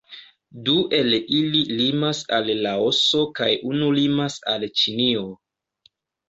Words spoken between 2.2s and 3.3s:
al Laoso